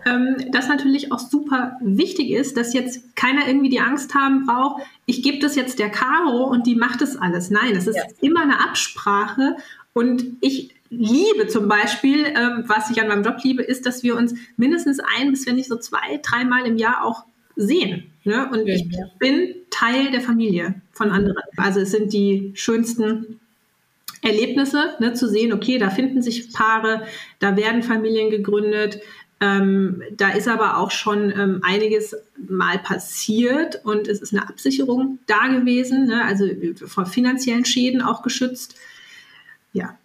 [0.06, 4.82] ähm, dass natürlich auch super wichtig ist, dass jetzt keiner irgendwie die Angst haben braucht,
[5.06, 7.50] ich gebe das jetzt der Caro und die macht das alles.
[7.50, 8.04] Nein, es ist ja.
[8.20, 9.56] immer eine Absprache
[9.92, 14.16] und ich liebe zum Beispiel, ähm, was ich an meinem Job liebe, ist, dass wir
[14.16, 17.24] uns mindestens ein bis wenn nicht so zwei, dreimal im Jahr auch
[17.56, 18.12] sehen.
[18.24, 18.50] Ne?
[18.50, 18.86] Und ich
[19.18, 21.36] bin Teil der Familie von anderen.
[21.56, 23.40] Also es sind die schönsten
[24.22, 27.06] Erlebnisse, ne, zu sehen, okay, da finden sich Paare,
[27.38, 29.00] da werden Familien gegründet,
[29.40, 35.18] ähm, da ist aber auch schon ähm, einiges mal passiert und es ist eine Absicherung
[35.26, 36.46] da gewesen, ne, also
[36.86, 38.76] vor finanziellen Schäden auch geschützt.
[39.72, 39.96] Ja,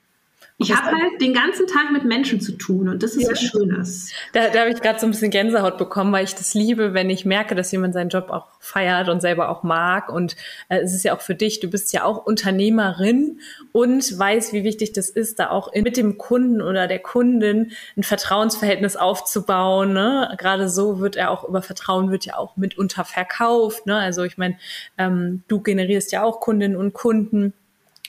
[0.57, 3.31] ich habe halt den ganzen Tag mit Menschen zu tun und das ist ja.
[3.31, 4.13] was Schönes.
[4.31, 7.09] Da, da habe ich gerade so ein bisschen Gänsehaut bekommen, weil ich das liebe, wenn
[7.09, 10.07] ich merke, dass jemand seinen Job auch feiert und selber auch mag.
[10.07, 10.37] Und
[10.69, 13.41] äh, es ist ja auch für dich, du bist ja auch Unternehmerin
[13.73, 17.73] und weißt, wie wichtig das ist, da auch in, mit dem Kunden oder der Kundin
[17.97, 19.91] ein Vertrauensverhältnis aufzubauen.
[19.91, 20.33] Ne?
[20.37, 23.87] Gerade so wird er auch über Vertrauen wird ja auch mitunter verkauft.
[23.87, 23.97] Ne?
[23.97, 24.57] Also ich meine,
[24.97, 27.53] ähm, du generierst ja auch Kundinnen und Kunden.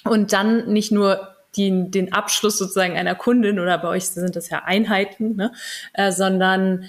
[0.04, 4.51] Und dann nicht nur die, den Abschluss sozusagen einer Kundin oder bei euch sind das
[4.51, 5.53] ja Einheiten, ne?
[5.95, 6.87] äh, sondern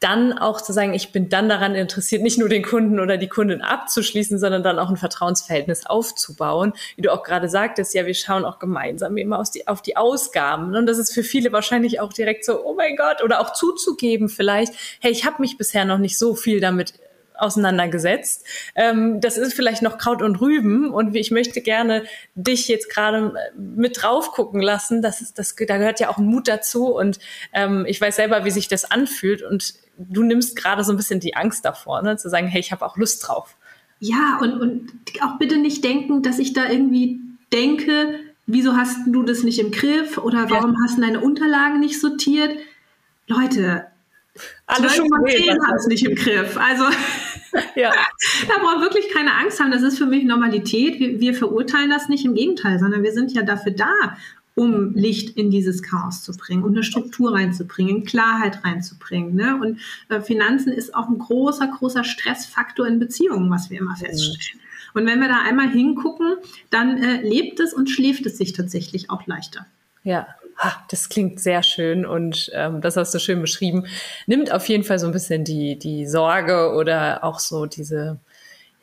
[0.00, 3.28] dann auch zu sagen, ich bin dann daran interessiert, nicht nur den Kunden oder die
[3.28, 6.72] Kundin abzuschließen, sondern dann auch ein Vertrauensverhältnis aufzubauen.
[6.96, 10.76] Wie du auch gerade sagtest, ja, wir schauen auch gemeinsam immer die, auf die Ausgaben.
[10.76, 14.28] Und das ist für viele wahrscheinlich auch direkt so, oh mein Gott, oder auch zuzugeben
[14.28, 16.94] vielleicht, hey, ich habe mich bisher noch nicht so viel damit
[17.38, 18.44] auseinandergesetzt.
[18.74, 23.34] Ähm, das ist vielleicht noch Kraut und Rüben und ich möchte gerne dich jetzt gerade
[23.56, 25.02] mit drauf gucken lassen.
[25.02, 27.18] Das ist, das, da gehört ja auch Mut dazu und
[27.52, 31.20] ähm, ich weiß selber, wie sich das anfühlt und du nimmst gerade so ein bisschen
[31.20, 33.56] die Angst davor, ne, zu sagen, hey, ich habe auch Lust drauf.
[34.00, 37.20] Ja, und, und auch bitte nicht denken, dass ich da irgendwie
[37.52, 40.78] denke, wieso hast du das nicht im Griff oder warum ja.
[40.84, 42.56] hast du deine Unterlagen nicht sortiert?
[43.26, 43.86] Leute,
[44.66, 46.56] alle schon mal haben es nicht im Griff.
[46.56, 46.84] Also
[47.74, 47.92] ja.
[48.48, 49.70] da braucht wirklich keine Angst haben.
[49.70, 50.98] Das ist für mich Normalität.
[50.98, 54.16] Wir, wir, verurteilen das nicht im Gegenteil, sondern wir sind ja dafür da,
[54.54, 59.34] um Licht in dieses Chaos zu bringen, um eine Struktur reinzubringen, Klarheit reinzubringen.
[59.34, 59.56] Ne?
[59.60, 64.60] Und äh, Finanzen ist auch ein großer, großer Stressfaktor in Beziehungen, was wir immer feststellen.
[64.94, 66.36] Und wenn wir da einmal hingucken,
[66.70, 69.66] dann äh, lebt es und schläft es sich tatsächlich auch leichter.
[70.02, 70.26] Ja,
[70.90, 73.86] das klingt sehr schön und ähm, das hast du schön beschrieben.
[74.26, 78.18] Nimmt auf jeden Fall so ein bisschen die, die Sorge oder auch so diese,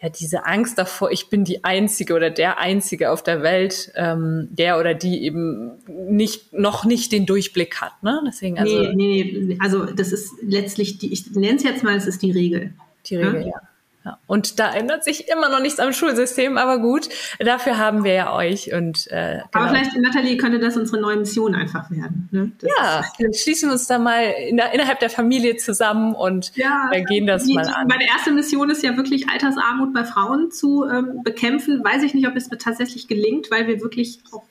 [0.01, 4.47] ja, diese Angst davor, ich bin die Einzige oder der Einzige auf der Welt, ähm,
[4.51, 8.03] der oder die eben nicht, noch nicht den Durchblick hat.
[8.03, 8.21] Ne?
[8.25, 11.95] Deswegen also, nee, nee, nee, also das ist letztlich, die, ich nenne es jetzt mal,
[11.95, 12.73] es ist die Regel.
[13.07, 13.47] Die Regel, ja.
[13.47, 13.61] ja.
[14.05, 18.13] Ja, und da ändert sich immer noch nichts am Schulsystem, aber gut, dafür haben wir
[18.13, 18.71] ja euch.
[18.71, 19.47] Und, äh, genau.
[19.51, 22.29] Aber vielleicht, Nathalie, könnte das unsere neue Mission einfach werden.
[22.31, 22.51] Ne?
[22.61, 26.89] Ja, dann schließen wir uns da mal in der, innerhalb der Familie zusammen und ja,
[26.91, 27.87] äh, gehen das die, mal an.
[27.87, 31.83] Meine erste Mission ist ja wirklich Altersarmut bei Frauen zu ähm, bekämpfen.
[31.83, 34.43] Weiß ich nicht, ob es mir tatsächlich gelingt, weil wir wirklich auch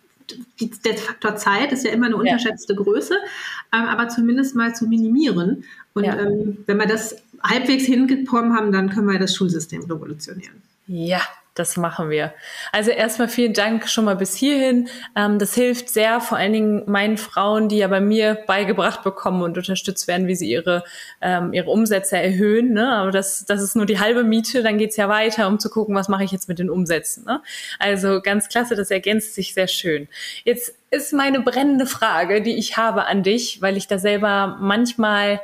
[0.84, 2.80] der Faktor Zeit ist ja immer eine unterschätzte ja.
[2.80, 3.14] Größe,
[3.72, 5.64] ähm, aber zumindest mal zu minimieren.
[5.92, 6.18] Und ja.
[6.18, 10.62] ähm, wenn wir das halbwegs hingekommen haben, dann können wir das Schulsystem revolutionieren.
[10.86, 11.20] Ja,
[11.54, 12.34] das machen wir.
[12.72, 14.88] Also erstmal vielen Dank schon mal bis hierhin.
[15.14, 19.40] Ähm, das hilft sehr, vor allen Dingen meinen Frauen, die ja bei mir beigebracht bekommen
[19.42, 20.82] und unterstützt werden, wie sie ihre,
[21.20, 22.72] ähm, ihre Umsätze erhöhen.
[22.72, 22.90] Ne?
[22.90, 25.94] Aber das, das ist nur die halbe Miete, dann geht's ja weiter, um zu gucken,
[25.94, 27.24] was mache ich jetzt mit den Umsätzen.
[27.24, 27.40] Ne?
[27.78, 30.08] Also ganz klasse, das ergänzt sich sehr schön.
[30.42, 35.40] Jetzt ist meine brennende Frage, die ich habe an dich, weil ich da selber manchmal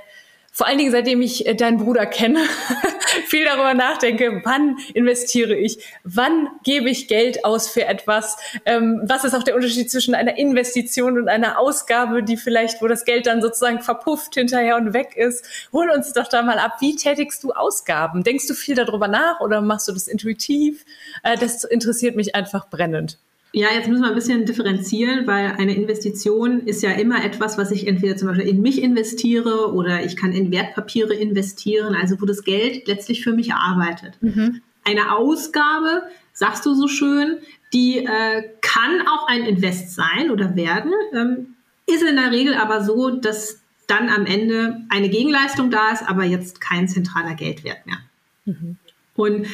[0.52, 2.40] vor allen Dingen seitdem ich äh, deinen Bruder kenne,
[3.26, 8.36] viel darüber nachdenke, wann investiere ich, wann gebe ich Geld aus für etwas,
[8.66, 12.88] ähm, was ist auch der Unterschied zwischen einer Investition und einer Ausgabe, die vielleicht, wo
[12.88, 15.44] das Geld dann sozusagen verpufft hinterher und weg ist.
[15.72, 18.24] Hol uns doch da mal ab, wie tätigst du Ausgaben?
[18.24, 20.84] Denkst du viel darüber nach oder machst du das intuitiv?
[21.22, 23.18] Äh, das interessiert mich einfach brennend.
[23.52, 27.72] Ja, jetzt müssen wir ein bisschen differenzieren, weil eine Investition ist ja immer etwas, was
[27.72, 32.26] ich entweder zum Beispiel in mich investiere oder ich kann in Wertpapiere investieren, also wo
[32.26, 34.16] das Geld letztlich für mich arbeitet.
[34.20, 34.60] Mhm.
[34.84, 37.38] Eine Ausgabe, sagst du so schön,
[37.72, 41.54] die äh, kann auch ein Invest sein oder werden, ähm,
[41.86, 46.22] ist in der Regel aber so, dass dann am Ende eine Gegenleistung da ist, aber
[46.22, 47.98] jetzt kein zentraler Geldwert mehr.
[48.44, 48.76] Mhm.
[49.16, 49.46] Und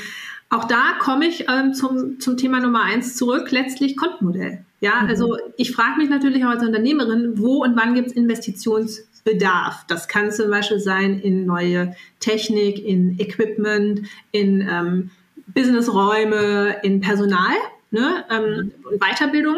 [0.50, 4.64] auch da komme ich ähm, zum, zum Thema Nummer eins zurück, letztlich Kontenmodell.
[4.80, 5.08] Ja, mhm.
[5.08, 9.84] also ich frage mich natürlich auch als Unternehmerin, wo und wann gibt es Investitionsbedarf?
[9.88, 15.10] Das kann zum Beispiel sein in neue Technik, in Equipment, in ähm,
[15.48, 17.56] Businessräume, in Personal,
[17.90, 19.56] ne, ähm, Weiterbildung.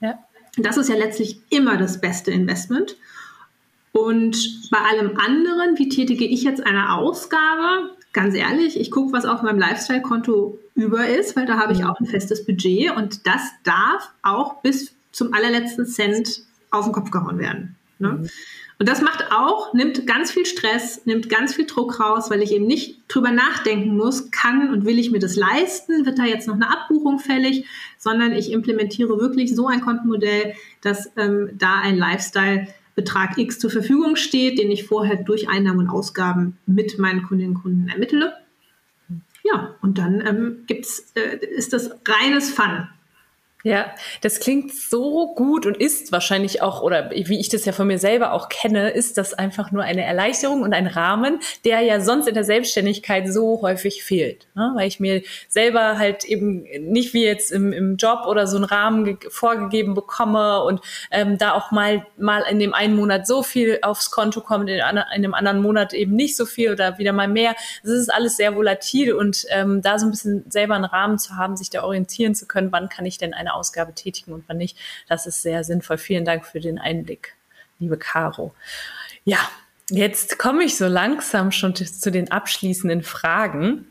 [0.00, 0.18] Ja.
[0.56, 2.96] Das ist ja letztlich immer das beste Investment.
[3.92, 7.96] Und bei allem anderen, wie tätige ich jetzt eine Ausgabe?
[8.12, 11.86] Ganz ehrlich, ich gucke, was auf meinem Lifestyle-Konto über ist, weil da habe ich mhm.
[11.86, 17.10] auch ein festes Budget und das darf auch bis zum allerletzten Cent auf den Kopf
[17.10, 17.76] gehauen werden.
[17.98, 18.08] Ne?
[18.08, 18.28] Mhm.
[18.80, 22.50] Und das macht auch, nimmt ganz viel Stress, nimmt ganz viel Druck raus, weil ich
[22.50, 26.48] eben nicht drüber nachdenken muss, kann und will ich mir das leisten, wird da jetzt
[26.48, 27.66] noch eine Abbuchung fällig,
[27.98, 32.68] sondern ich implementiere wirklich so ein Kontenmodell, dass ähm, da ein Lifestyle
[33.00, 37.56] Betrag X zur Verfügung steht, den ich vorher durch Einnahmen und Ausgaben mit meinen Kundinnen
[37.56, 38.34] und Kunden ermittle.
[39.42, 42.88] Ja, und dann ähm, gibt's, äh, ist das reines Fun.
[43.62, 43.92] Ja,
[44.22, 47.98] das klingt so gut und ist wahrscheinlich auch, oder wie ich das ja von mir
[47.98, 52.26] selber auch kenne, ist das einfach nur eine Erleichterung und ein Rahmen, der ja sonst
[52.26, 54.46] in der Selbstständigkeit so häufig fehlt.
[54.54, 54.72] Ne?
[54.76, 58.64] Weil ich mir selber halt eben nicht wie jetzt im, im Job oder so einen
[58.64, 63.80] Rahmen vorgegeben bekomme und ähm, da auch mal, mal in dem einen Monat so viel
[63.82, 64.80] aufs Konto kommt, in,
[65.14, 67.54] in dem anderen Monat eben nicht so viel oder wieder mal mehr.
[67.82, 71.36] Das ist alles sehr volatil und ähm, da so ein bisschen selber einen Rahmen zu
[71.36, 74.44] haben, sich da orientieren zu können, wann kann ich denn eine eine Ausgabe tätigen und
[74.48, 74.78] wann nicht.
[75.08, 75.98] Das ist sehr sinnvoll.
[75.98, 77.34] Vielen Dank für den Einblick,
[77.78, 78.54] liebe Caro.
[79.24, 79.38] Ja,
[79.90, 83.86] jetzt komme ich so langsam schon zu den abschließenden Fragen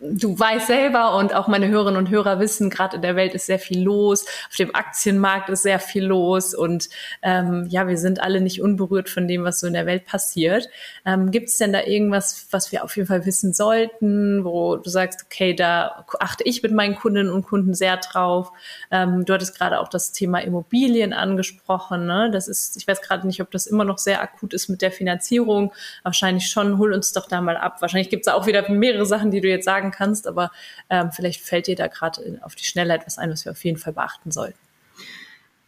[0.00, 3.46] du weißt selber und auch meine Hörerinnen und Hörer wissen, gerade in der Welt ist
[3.46, 6.88] sehr viel los, auf dem Aktienmarkt ist sehr viel los und
[7.22, 10.68] ähm, ja, wir sind alle nicht unberührt von dem, was so in der Welt passiert.
[11.06, 14.90] Ähm, Gibt es denn da irgendwas, was wir auf jeden Fall wissen sollten, wo du
[14.90, 18.52] sagst, okay, da achte ich mit meinen Kundinnen und Kunden sehr drauf.
[18.90, 22.06] Ähm, du hattest gerade auch das Thema Immobilien angesprochen.
[22.06, 22.30] Ne?
[22.32, 24.90] Das ist, ich weiß gerade nicht, ob das immer noch sehr akut ist mit der
[24.90, 25.72] Finanzierung.
[26.02, 26.78] Wahrscheinlich schon.
[26.78, 27.80] Hol uns doch da mal ab.
[27.80, 30.50] Wahrscheinlich gibt es auch wieder mehrere Sachen, die du jetzt sagen kannst, aber
[30.90, 33.78] ähm, vielleicht fällt dir da gerade auf die Schnelle etwas ein, was wir auf jeden
[33.78, 34.58] Fall beachten sollten.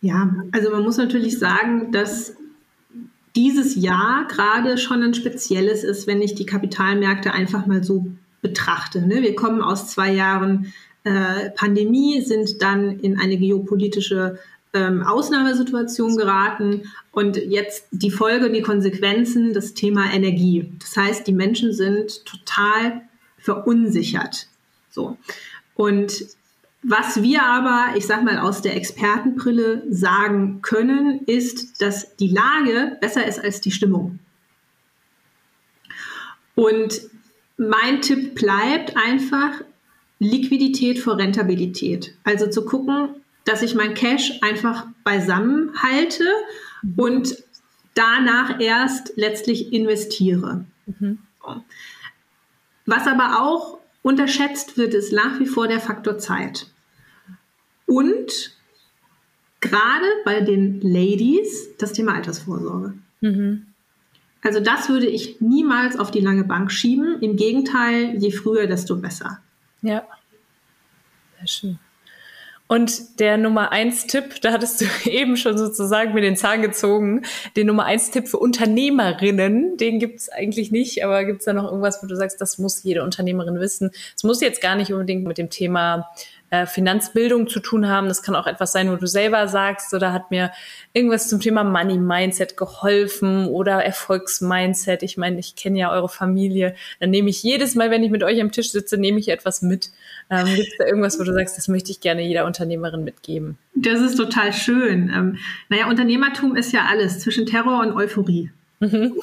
[0.01, 2.35] Ja, also man muss natürlich sagen, dass
[3.35, 8.07] dieses Jahr gerade schon ein spezielles ist, wenn ich die Kapitalmärkte einfach mal so
[8.41, 9.03] betrachte.
[9.03, 9.23] Ne?
[9.23, 10.73] Wir kommen aus zwei Jahren
[11.05, 14.39] äh, Pandemie, sind dann in eine geopolitische
[14.73, 20.73] ähm, Ausnahmesituation geraten und jetzt die Folge, die Konsequenzen, das Thema Energie.
[20.81, 23.03] Das heißt, die Menschen sind total
[23.47, 24.49] verunsichert.
[24.91, 25.17] So.
[25.77, 26.27] Und
[26.83, 32.99] was wir aber, ich sag mal, aus der Expertenbrille sagen können, ist, dass die Lage
[33.01, 34.19] besser ist als die Stimmung.
[36.55, 37.03] Und
[37.57, 39.63] mein Tipp bleibt einfach
[40.19, 42.15] Liquidität vor Rentabilität.
[42.25, 43.11] Also zu gucken,
[43.45, 46.25] dass ich mein Cash einfach beisammen halte
[46.97, 47.37] und
[47.95, 50.65] danach erst letztlich investiere.
[50.87, 51.19] Mhm.
[51.43, 51.63] So.
[52.87, 56.69] Was aber auch unterschätzt wird, ist nach wie vor der Faktor Zeit.
[57.87, 58.57] Und
[59.61, 62.95] gerade bei den Ladies das Thema Altersvorsorge.
[63.21, 63.67] Mhm.
[64.43, 67.21] Also das würde ich niemals auf die lange Bank schieben.
[67.21, 69.41] Im Gegenteil, je früher, desto besser.
[69.83, 70.07] Ja,
[71.39, 71.79] sehr schön.
[72.69, 77.23] Und der Nummer eins Tipp, da hattest du eben schon sozusagen mit den Zahn gezogen,
[77.57, 82.03] den Nummer eins Tipp für Unternehmerinnen, den gibt's eigentlich nicht, aber gibt's da noch irgendwas,
[82.03, 83.91] wo du sagst, das muss jede Unternehmerin wissen?
[84.17, 86.11] Es muss jetzt gar nicht unbedingt mit dem Thema
[86.51, 88.09] äh, Finanzbildung zu tun haben.
[88.09, 90.53] Das kann auch etwas sein, wo du selber sagst, oder hat mir
[90.93, 95.03] irgendwas zum Thema Money Mindset geholfen oder Erfolgsmindset.
[95.03, 96.75] Ich meine, ich kenne ja eure Familie.
[97.01, 99.63] Dann nehme ich jedes Mal, wenn ich mit euch am Tisch sitze, nehme ich etwas
[99.63, 99.91] mit.
[100.29, 103.59] Ähm, Gibt es da irgendwas, wo du sagst, das möchte ich gerne jeder Unternehmerin mitgeben?
[103.75, 105.11] Das ist total schön.
[105.15, 108.51] Ähm, naja, Unternehmertum ist ja alles zwischen Terror und Euphorie.
[108.81, 109.15] Mhm.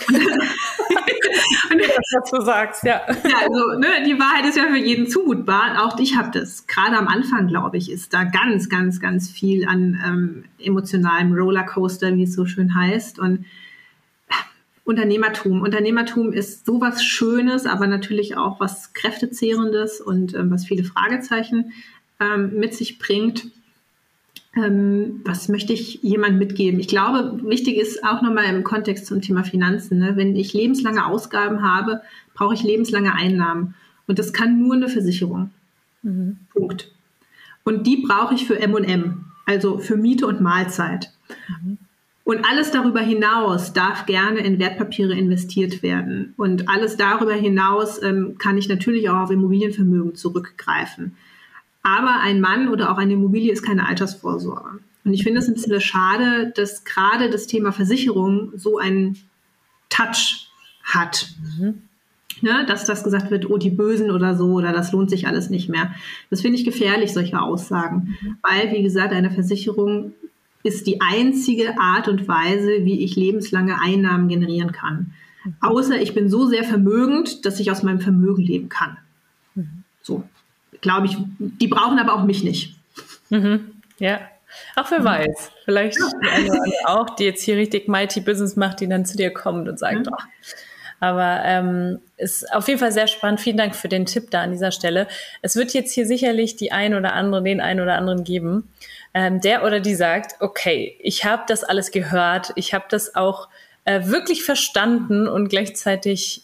[1.72, 3.02] Und das, was du sagst, ja.
[3.08, 5.84] Ja, also ne, die Wahrheit ist ja für jeden zumutbar.
[5.84, 6.68] Auch ich habe das.
[6.68, 12.16] Gerade am Anfang, glaube ich, ist da ganz, ganz, ganz viel an ähm, emotionalem Rollercoaster,
[12.16, 13.20] wie es so schön heißt.
[13.20, 13.46] Und
[14.86, 15.62] Unternehmertum.
[15.62, 21.72] Unternehmertum ist sowas Schönes, aber natürlich auch was Kräftezehrendes und ähm, was viele Fragezeichen
[22.20, 23.48] ähm, mit sich bringt.
[24.56, 26.80] Ähm, was möchte ich jemand mitgeben?
[26.80, 30.00] Ich glaube, wichtig ist auch nochmal im Kontext zum Thema Finanzen.
[30.00, 30.16] Ne?
[30.16, 32.02] Wenn ich lebenslange Ausgaben habe,
[32.34, 33.76] brauche ich lebenslange Einnahmen.
[34.06, 35.52] Und das kann nur eine Versicherung.
[36.04, 36.38] Mhm.
[36.54, 36.92] Punkt.
[37.64, 41.12] Und die brauche ich für M&M, also für Miete und Mahlzeit.
[41.48, 41.78] Mhm.
[42.26, 46.34] Und alles darüber hinaus darf gerne in Wertpapiere investiert werden.
[46.38, 51.18] Und alles darüber hinaus ähm, kann ich natürlich auch auf Immobilienvermögen zurückgreifen.
[51.82, 54.80] Aber ein Mann oder auch eine Immobilie ist keine Altersvorsorge.
[55.04, 59.18] Und ich finde es ein bisschen schade, dass gerade das Thema Versicherung so einen
[59.90, 60.48] Touch
[60.84, 61.28] hat.
[61.60, 61.82] Mhm.
[62.42, 65.50] Ne, dass das gesagt wird, oh, die Bösen oder so, oder das lohnt sich alles
[65.50, 65.94] nicht mehr.
[66.30, 68.18] Das finde ich gefährlich, solche Aussagen.
[68.22, 68.38] Mhm.
[68.42, 70.14] Weil, wie gesagt, eine Versicherung
[70.64, 75.14] ist die einzige Art und Weise, wie ich lebenslange Einnahmen generieren kann.
[75.60, 78.98] Außer ich bin so sehr vermögend, dass ich aus meinem Vermögen leben kann.
[79.56, 79.84] Mhm.
[80.02, 80.24] So,
[80.82, 82.76] glaube ich, die brauchen aber auch mich nicht.
[83.30, 83.72] Mhm.
[84.00, 84.22] Ja.
[84.76, 85.06] Auch wer mhm.
[85.06, 86.30] weiß, vielleicht ja.
[86.32, 89.80] eine auch, die jetzt hier richtig Mighty Business macht, die dann zu dir kommt und
[89.80, 90.14] sagt, mhm.
[90.14, 90.24] oh.
[91.00, 93.42] Aber ähm, ist auf jeden Fall sehr spannend.
[93.42, 95.08] Vielen Dank für den Tipp da an dieser Stelle.
[95.42, 98.70] Es wird jetzt hier sicherlich die ein oder andere, den einen oder anderen geben,
[99.14, 103.48] ähm, der oder die sagt, okay, ich habe das alles gehört, ich habe das auch
[103.86, 106.44] äh, wirklich verstanden und gleichzeitig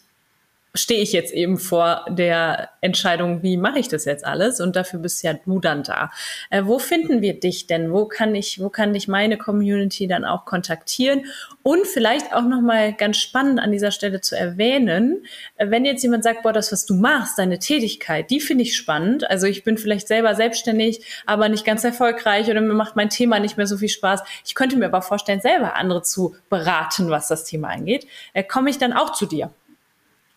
[0.74, 4.60] stehe ich jetzt eben vor der Entscheidung, wie mache ich das jetzt alles?
[4.60, 6.10] Und dafür bist ja du dann da.
[6.50, 7.92] Äh, wo finden wir dich denn?
[7.92, 11.26] Wo kann ich, wo kann dich meine Community dann auch kontaktieren?
[11.62, 15.24] Und vielleicht auch nochmal ganz spannend an dieser Stelle zu erwähnen,
[15.56, 18.76] äh, wenn jetzt jemand sagt, boah, das, was du machst, deine Tätigkeit, die finde ich
[18.76, 19.28] spannend.
[19.28, 23.40] Also ich bin vielleicht selber selbstständig, aber nicht ganz erfolgreich oder mir macht mein Thema
[23.40, 24.22] nicht mehr so viel Spaß.
[24.46, 28.06] Ich könnte mir aber vorstellen, selber andere zu beraten, was das Thema angeht.
[28.34, 29.50] Äh, komme ich dann auch zu dir?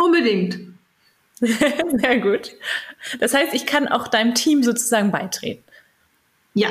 [0.03, 0.59] Unbedingt.
[1.39, 2.51] Sehr gut.
[3.19, 5.63] Das heißt, ich kann auch deinem Team sozusagen beitreten.
[6.53, 6.69] Ja,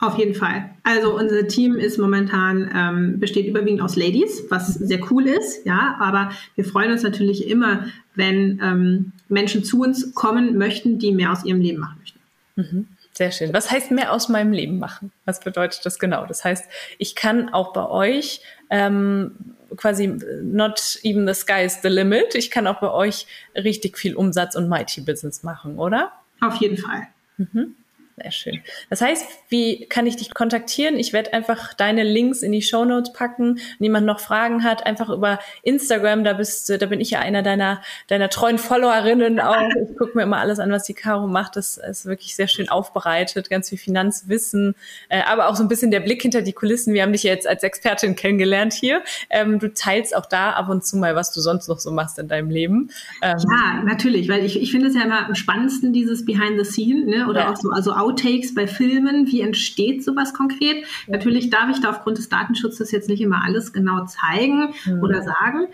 [0.00, 0.70] auf jeden Fall.
[0.84, 5.96] Also unser Team ist momentan ähm, besteht überwiegend aus Ladies, was sehr cool ist, ja.
[5.98, 11.32] Aber wir freuen uns natürlich immer, wenn ähm, Menschen zu uns kommen möchten, die mehr
[11.32, 12.20] aus ihrem Leben machen möchten.
[12.54, 12.88] Mhm.
[13.12, 13.52] Sehr schön.
[13.52, 15.10] Was heißt mehr aus meinem Leben machen?
[15.24, 16.26] Was bedeutet das genau?
[16.26, 16.66] Das heißt,
[16.98, 20.08] ich kann auch bei euch ähm, quasi
[20.42, 22.34] not even the sky is the limit.
[22.34, 26.12] Ich kann auch bei euch richtig viel Umsatz und Mighty Business machen, oder?
[26.40, 27.08] Auf jeden Fall.
[27.38, 27.76] Mhm.
[28.20, 28.60] Sehr schön.
[28.90, 30.96] Das heißt, wie kann ich dich kontaktieren?
[30.96, 33.56] Ich werde einfach deine Links in die Show Notes packen.
[33.78, 37.42] Wenn jemand noch Fragen hat, einfach über Instagram, da bist da bin ich ja einer
[37.42, 39.56] deiner, deiner treuen Followerinnen auch.
[39.90, 41.56] Ich gucke mir immer alles an, was die Caro macht.
[41.56, 44.74] Das ist wirklich sehr schön aufbereitet, ganz viel Finanzwissen,
[45.08, 46.94] äh, aber auch so ein bisschen der Blick hinter die Kulissen.
[46.94, 49.02] Wir haben dich ja jetzt als Expertin kennengelernt hier.
[49.30, 52.18] Ähm, du teilst auch da ab und zu mal, was du sonst noch so machst
[52.18, 52.90] in deinem Leben.
[53.22, 56.64] Ähm, ja, natürlich, weil ich, ich finde es ja immer am spannendsten, dieses Behind the
[56.64, 57.28] Scene, ne?
[57.28, 57.52] oder ja.
[57.52, 59.26] auch so, also Outtakes bei Filmen?
[59.26, 60.84] Wie entsteht sowas konkret?
[61.06, 65.02] Natürlich darf ich da aufgrund des Datenschutzes jetzt nicht immer alles genau zeigen mhm.
[65.02, 65.68] oder sagen.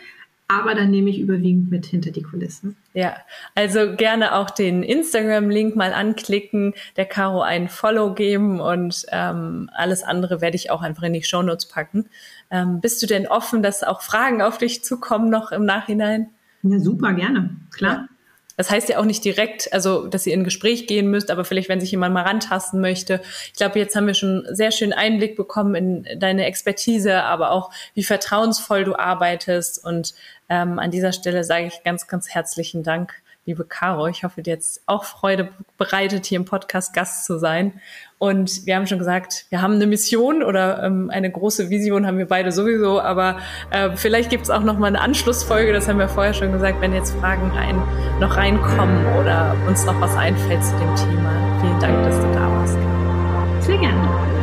[0.46, 2.76] Aber dann nehme ich überwiegend mit hinter die Kulissen.
[2.92, 3.16] Ja,
[3.54, 10.02] also gerne auch den Instagram-Link mal anklicken, der Caro einen Follow geben und ähm, alles
[10.02, 12.06] andere werde ich auch einfach in die Shownotes packen.
[12.50, 16.28] Ähm, bist du denn offen, dass auch Fragen auf dich zukommen noch im Nachhinein?
[16.62, 17.94] Ja, super, gerne, klar.
[17.94, 18.08] Ja.
[18.56, 21.68] Das heißt ja auch nicht direkt, also dass ihr in Gespräch gehen müsst, aber vielleicht,
[21.68, 23.20] wenn sich jemand mal rantasten möchte.
[23.46, 27.70] Ich glaube, jetzt haben wir schon sehr schön Einblick bekommen in deine Expertise, aber auch
[27.94, 29.84] wie vertrauensvoll du arbeitest.
[29.84, 30.14] Und
[30.48, 34.06] ähm, an dieser Stelle sage ich ganz, ganz herzlichen Dank liebe Caro.
[34.06, 37.74] Ich hoffe, dir jetzt auch Freude bereitet, hier im Podcast Gast zu sein.
[38.18, 42.16] Und wir haben schon gesagt, wir haben eine Mission oder ähm, eine große Vision haben
[42.16, 43.38] wir beide sowieso, aber
[43.70, 46.80] äh, vielleicht gibt es auch noch mal eine Anschlussfolge, das haben wir vorher schon gesagt,
[46.80, 47.82] wenn jetzt Fragen rein,
[48.20, 51.60] noch reinkommen oder uns noch was einfällt zu dem Thema.
[51.60, 53.66] Vielen Dank, dass du da warst.
[53.66, 54.33] Sehr gerne.